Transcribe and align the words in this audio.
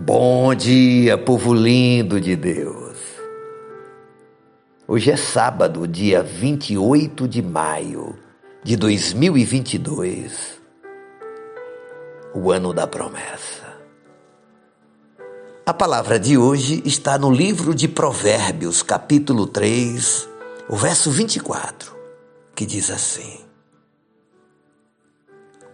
Bom 0.00 0.54
dia, 0.54 1.18
povo 1.18 1.52
lindo 1.52 2.20
de 2.20 2.36
Deus. 2.36 2.96
Hoje 4.86 5.10
é 5.10 5.16
sábado, 5.16 5.88
dia 5.88 6.22
28 6.22 7.26
de 7.26 7.42
maio 7.42 8.16
de 8.62 8.76
2022, 8.76 10.60
o 12.32 12.52
ano 12.52 12.72
da 12.72 12.86
promessa. 12.86 13.76
A 15.66 15.74
palavra 15.74 16.16
de 16.16 16.38
hoje 16.38 16.80
está 16.84 17.18
no 17.18 17.32
livro 17.32 17.74
de 17.74 17.88
Provérbios, 17.88 18.84
capítulo 18.84 19.48
3, 19.48 20.28
o 20.68 20.76
verso 20.76 21.10
24, 21.10 21.92
que 22.54 22.64
diz 22.64 22.88
assim: 22.88 23.40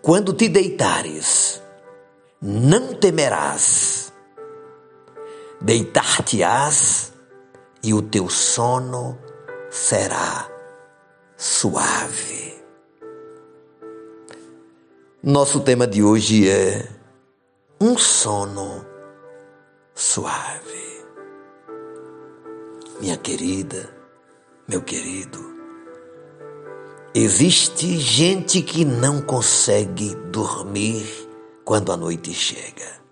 Quando 0.00 0.32
te 0.32 0.48
deitares, 0.48 1.62
não 2.40 2.94
temerás 2.94 4.13
deitar-te-ás 5.64 7.14
e 7.82 7.94
o 7.94 8.02
teu 8.02 8.28
sono 8.28 9.18
será 9.70 10.46
suave. 11.38 12.62
Nosso 15.22 15.60
tema 15.60 15.86
de 15.86 16.02
hoje 16.02 16.50
é 16.50 16.86
um 17.80 17.96
sono 17.96 18.84
suave. 19.94 21.02
Minha 23.00 23.16
querida, 23.16 23.90
meu 24.68 24.82
querido, 24.82 25.42
existe 27.14 27.98
gente 27.98 28.60
que 28.60 28.84
não 28.84 29.22
consegue 29.22 30.14
dormir 30.30 31.06
quando 31.64 31.90
a 31.90 31.96
noite 31.96 32.34
chega. 32.34 33.03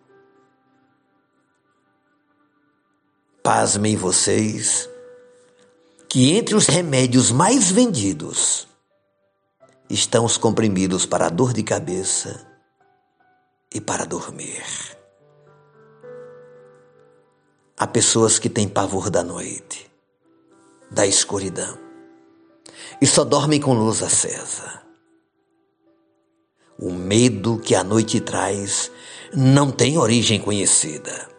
Pasmem 3.43 3.97
vocês 3.97 4.89
que 6.09 6.37
entre 6.37 6.55
os 6.55 6.69
remédios 6.69 7.33
mais 7.33 7.73
vendidos 7.73 8.69
estão 9.91 10.25
os 10.25 10.37
comprimidos 10.37 11.07
para 11.07 11.29
dor 11.29 11.53
de 11.53 11.65
cabeça 11.65 12.47
e 13.75 13.81
para 13.81 14.05
dormir. 14.05 14.63
Há 17.77 17.85
pessoas 17.85 18.39
que 18.39 18.49
têm 18.49 18.69
pavor 18.69 19.11
da 19.11 19.25
noite, 19.25 19.91
da 20.89 21.05
escuridão, 21.05 21.77
e 23.01 23.07
só 23.09 23.25
dormem 23.25 23.61
com 23.61 23.75
luz 23.75 24.05
acesa. 24.05 24.83
O 26.79 26.93
medo 26.93 27.59
que 27.59 27.75
a 27.75 27.83
noite 27.83 28.21
traz 28.21 28.89
não 29.35 29.73
tem 29.73 29.99
origem 29.99 30.41
conhecida 30.41 31.33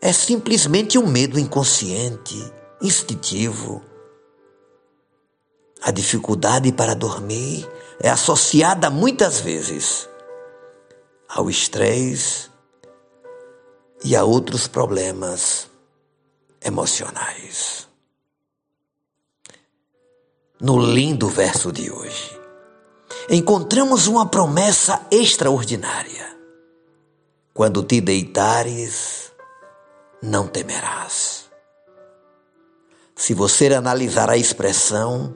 é 0.00 0.12
simplesmente 0.12 0.98
um 0.98 1.06
medo 1.06 1.38
inconsciente, 1.38 2.36
instintivo. 2.80 3.82
A 5.82 5.90
dificuldade 5.90 6.72
para 6.72 6.94
dormir 6.94 7.68
é 8.00 8.08
associada 8.08 8.90
muitas 8.90 9.40
vezes 9.40 10.08
ao 11.28 11.50
estresse 11.50 12.48
e 14.04 14.14
a 14.14 14.24
outros 14.24 14.66
problemas 14.66 15.68
emocionais. 16.64 17.88
No 20.60 20.78
lindo 20.78 21.28
verso 21.28 21.70
de 21.70 21.90
hoje, 21.90 22.38
encontramos 23.30 24.06
uma 24.06 24.26
promessa 24.26 25.06
extraordinária. 25.10 26.36
Quando 27.54 27.82
te 27.82 28.00
deitares, 28.00 29.27
não 30.22 30.46
temerás. 30.46 31.48
Se 33.14 33.34
você 33.34 33.66
analisar 33.74 34.30
a 34.30 34.36
expressão, 34.36 35.34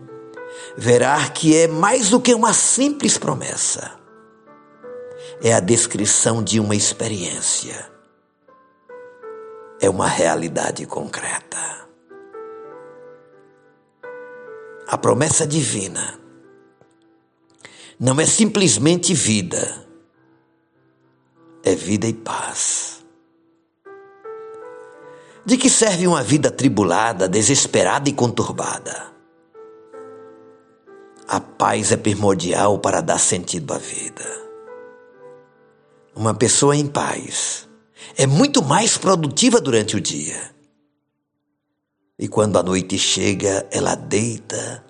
verá 0.76 1.28
que 1.28 1.56
é 1.56 1.66
mais 1.66 2.10
do 2.10 2.20
que 2.20 2.34
uma 2.34 2.52
simples 2.52 3.18
promessa. 3.18 3.98
É 5.42 5.52
a 5.52 5.60
descrição 5.60 6.42
de 6.42 6.60
uma 6.60 6.76
experiência. 6.76 7.90
É 9.80 9.90
uma 9.90 10.06
realidade 10.06 10.86
concreta. 10.86 11.88
A 14.86 14.96
promessa 14.96 15.46
divina 15.46 16.20
não 17.98 18.20
é 18.20 18.26
simplesmente 18.26 19.14
vida, 19.14 19.86
é 21.64 21.74
vida 21.74 22.06
e 22.06 22.12
paz. 22.12 22.81
De 25.52 25.58
que 25.58 25.68
serve 25.68 26.06
uma 26.06 26.22
vida 26.22 26.50
tribulada, 26.50 27.28
desesperada 27.28 28.08
e 28.08 28.12
conturbada? 28.14 29.12
A 31.28 31.40
paz 31.40 31.92
é 31.92 31.96
primordial 31.98 32.78
para 32.78 33.02
dar 33.02 33.18
sentido 33.18 33.74
à 33.74 33.76
vida. 33.76 34.24
Uma 36.16 36.32
pessoa 36.32 36.74
em 36.74 36.86
paz 36.86 37.68
é 38.16 38.26
muito 38.26 38.62
mais 38.62 38.96
produtiva 38.96 39.60
durante 39.60 39.94
o 39.94 40.00
dia. 40.00 40.54
E 42.18 42.26
quando 42.28 42.58
a 42.58 42.62
noite 42.62 42.96
chega, 42.96 43.68
ela 43.70 43.94
deita 43.94 44.82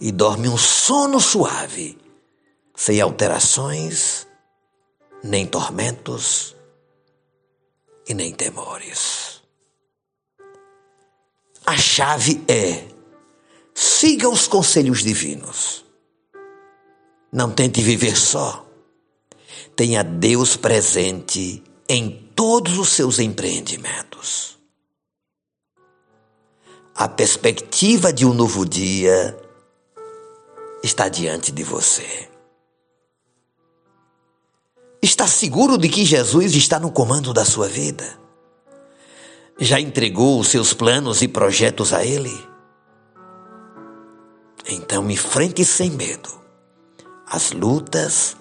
e 0.00 0.10
dorme 0.10 0.48
um 0.48 0.58
sono 0.58 1.20
suave, 1.20 1.96
sem 2.74 3.00
alterações, 3.00 4.26
nem 5.22 5.46
tormentos 5.46 6.56
e 8.08 8.12
nem 8.14 8.32
temores. 8.32 9.37
A 11.68 11.76
chave 11.76 12.42
é: 12.48 12.88
siga 13.74 14.26
os 14.26 14.48
conselhos 14.48 15.02
divinos. 15.02 15.84
Não 17.30 17.50
tente 17.50 17.82
viver 17.82 18.16
só. 18.16 18.66
Tenha 19.76 20.02
Deus 20.02 20.56
presente 20.56 21.62
em 21.86 22.32
todos 22.34 22.78
os 22.78 22.88
seus 22.88 23.18
empreendimentos. 23.18 24.56
A 26.94 27.06
perspectiva 27.06 28.14
de 28.14 28.24
um 28.24 28.32
novo 28.32 28.64
dia 28.64 29.38
está 30.82 31.06
diante 31.10 31.52
de 31.52 31.62
você. 31.62 32.30
Está 35.02 35.26
seguro 35.26 35.76
de 35.76 35.90
que 35.90 36.06
Jesus 36.06 36.54
está 36.54 36.80
no 36.80 36.90
comando 36.90 37.34
da 37.34 37.44
sua 37.44 37.68
vida? 37.68 38.18
Já 39.58 39.80
entregou 39.80 40.40
os 40.40 40.48
seus 40.48 40.72
planos 40.72 41.22
e 41.22 41.28
projetos 41.28 41.92
a 41.92 42.04
Ele? 42.04 42.46
Então 44.68 45.10
enfrente 45.10 45.64
sem 45.64 45.90
medo 45.90 46.38
as 47.30 47.52
lutas 47.52 48.36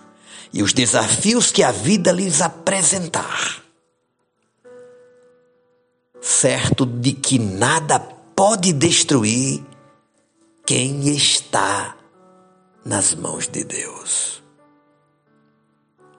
e 0.53 0.63
os 0.63 0.73
desafios 0.73 1.51
que 1.51 1.63
a 1.63 1.72
vida 1.72 2.11
lhes 2.11 2.41
apresentar, 2.41 3.61
certo 6.22 6.85
de 6.85 7.11
que 7.13 7.38
nada 7.38 7.99
pode 7.99 8.72
destruir 8.72 9.63
quem 10.66 11.09
está 11.09 11.97
nas 12.85 13.13
mãos 13.13 13.47
de 13.47 13.63
Deus. 13.63 14.41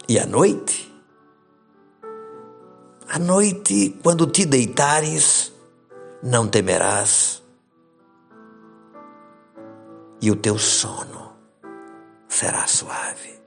E 0.09 0.19
à 0.19 0.27
noite, 0.27 0.93
à 3.09 3.19
noite, 3.19 3.99
quando 4.03 4.27
te 4.27 4.45
deitares, 4.45 5.53
não 6.23 6.47
temerás, 6.47 7.43
e 10.21 10.31
o 10.31 10.37
teu 10.37 10.59
sono 10.59 11.33
será 12.29 12.67
suave. 12.67 13.39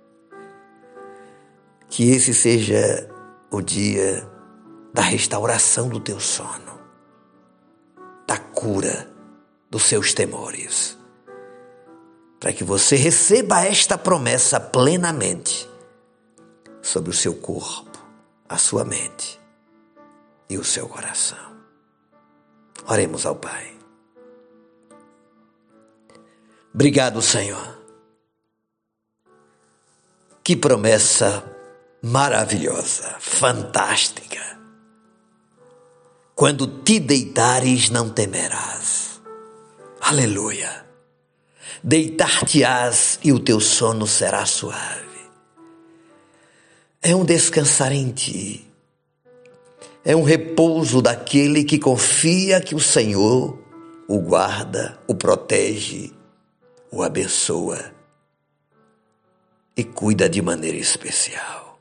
Que 1.89 2.11
esse 2.11 2.33
seja 2.33 3.09
o 3.51 3.61
dia 3.61 4.27
da 4.93 5.03
restauração 5.03 5.89
do 5.89 5.99
teu 5.99 6.19
sono, 6.19 6.79
da 8.25 8.37
cura 8.37 9.11
dos 9.69 9.83
seus 9.83 10.13
temores, 10.13 10.97
para 12.39 12.51
que 12.51 12.63
você 12.63 12.95
receba 12.95 13.63
esta 13.65 13.97
promessa 13.97 14.59
plenamente 14.59 15.69
sobre 16.81 17.11
o 17.11 17.13
seu 17.13 17.35
corpo, 17.35 17.99
a 18.49 18.57
sua 18.57 18.83
mente 18.83 19.40
e 20.51 20.57
o 20.57 20.65
seu 20.65 20.87
coração. 20.87 21.55
Oremos 22.85 23.25
ao 23.25 23.35
Pai. 23.37 23.73
Obrigado, 26.73 27.21
Senhor. 27.21 27.79
Que 30.43 30.57
promessa 30.57 31.43
maravilhosa, 32.01 33.15
fantástica. 33.19 34.41
Quando 36.35 36.81
te 36.81 36.99
deitares, 36.99 37.89
não 37.89 38.09
temerás. 38.09 39.21
Aleluia. 40.01 40.85
Deitar-te-ás 41.81 43.19
e 43.23 43.31
o 43.31 43.39
teu 43.39 43.61
sono 43.61 44.05
será 44.05 44.45
suave. 44.45 45.29
É 47.01 47.15
um 47.15 47.23
descansar 47.23 47.93
em 47.93 48.11
ti 48.11 48.70
é 50.03 50.15
um 50.15 50.23
repouso 50.23 51.01
daquele 51.01 51.63
que 51.63 51.77
confia 51.77 52.59
que 52.59 52.73
o 52.73 52.79
Senhor 52.79 53.59
o 54.07 54.19
guarda, 54.19 54.99
o 55.07 55.15
protege, 55.15 56.11
o 56.91 57.01
abençoa 57.01 57.93
e 59.77 59.85
cuida 59.85 60.27
de 60.27 60.41
maneira 60.41 60.77
especial. 60.77 61.79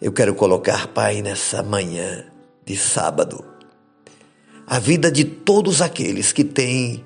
Eu 0.00 0.12
quero 0.12 0.34
colocar, 0.34 0.86
Pai, 0.88 1.20
nessa 1.20 1.62
manhã 1.62 2.24
de 2.64 2.74
sábado, 2.74 3.44
a 4.66 4.78
vida 4.78 5.12
de 5.12 5.24
todos 5.24 5.82
aqueles 5.82 6.32
que 6.32 6.42
têm 6.42 7.04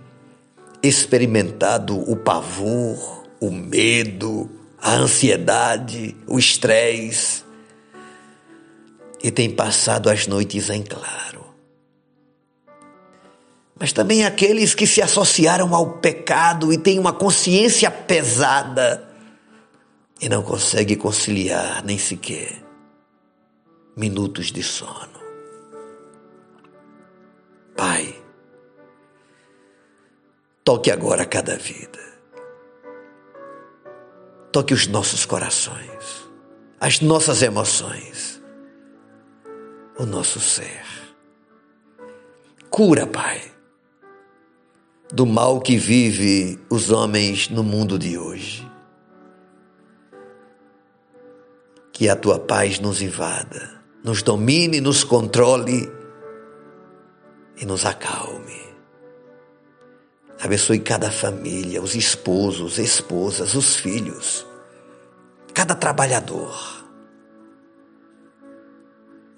experimentado 0.81 1.99
o 2.09 2.15
pavor, 2.15 3.25
o 3.41 3.51
medo, 3.51 4.49
a 4.81 4.95
ansiedade, 4.95 6.15
o 6.29 6.39
estresse 6.39 7.44
e 9.25 9.31
têm 9.31 9.51
passado 9.51 10.11
as 10.11 10.27
noites 10.27 10.69
em 10.69 10.83
claro. 10.83 11.43
Mas 13.81 13.91
também 13.91 14.23
aqueles 14.23 14.75
que 14.75 14.87
se 14.87 15.01
associaram 15.01 15.75
ao 15.75 15.93
pecado 15.93 16.71
e 16.71 16.77
têm 16.77 16.99
uma 16.99 17.13
consciência 17.15 17.91
pesada 17.91 19.09
e 20.21 20.29
não 20.29 20.43
conseguem 20.43 20.99
conciliar 20.99 21.83
nem 21.83 21.97
sequer 21.97 22.63
minutos 23.97 24.53
de 24.53 24.63
sono. 24.63 25.25
Pai, 27.75 28.15
toque 30.63 30.91
agora 30.91 31.25
cada 31.25 31.57
vida. 31.57 31.99
Toque 34.53 34.75
os 34.75 34.87
nossos 34.87 35.25
corações, 35.25 36.29
as 36.79 37.01
nossas 37.01 37.41
emoções, 37.41 38.44
o 39.99 40.05
nosso 40.05 40.41
ser. 40.41 40.83
Cura, 42.71 43.07
Pai, 43.07 43.41
do 45.13 45.25
mal 45.25 45.61
que 45.61 45.77
vive 45.77 46.59
os 46.69 46.91
homens 46.91 47.49
no 47.49 47.63
mundo 47.63 47.99
de 47.99 48.19
hoje. 48.19 48.69
Que 51.93 52.09
a 52.09 52.17
tua 52.17 52.41
paz 52.41 52.81
nos 52.81 53.01
invada, 53.01 53.81
nos 54.03 54.23
domine, 54.23 54.81
nos 54.81 55.05
controle 55.05 55.89
e 57.57 57.65
nos 57.65 57.87
acalme. 57.87 58.65
Abençoe 60.41 60.81
cada 60.81 61.11
família, 61.11 61.81
os 61.81 61.95
esposos, 61.95 62.79
esposas, 62.79 63.55
os 63.55 63.77
filhos, 63.77 64.45
cada 65.55 65.75
trabalhador. 65.75 66.84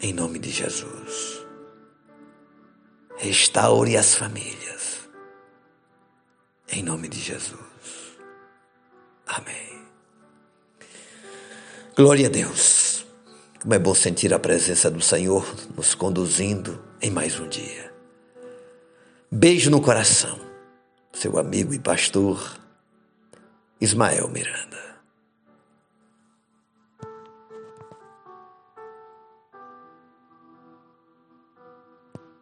Em 0.00 0.12
nome 0.12 0.38
de 0.38 0.50
Jesus. 0.50 1.46
Restaure 3.16 3.96
as 3.96 4.14
famílias. 4.14 5.08
Em 6.70 6.82
nome 6.82 7.08
de 7.08 7.18
Jesus. 7.18 7.58
Amém. 9.26 9.86
Glória 11.96 12.26
a 12.26 12.30
Deus. 12.30 13.06
Como 13.60 13.72
é 13.72 13.78
bom 13.78 13.94
sentir 13.94 14.34
a 14.34 14.38
presença 14.38 14.90
do 14.90 15.00
Senhor 15.00 15.44
nos 15.74 15.94
conduzindo 15.94 16.84
em 17.00 17.10
mais 17.10 17.40
um 17.40 17.48
dia. 17.48 17.92
Beijo 19.30 19.70
no 19.70 19.80
coração, 19.80 20.38
seu 21.12 21.38
amigo 21.38 21.72
e 21.74 21.78
pastor 21.78 22.60
Ismael 23.80 24.28
Miranda. 24.28 24.85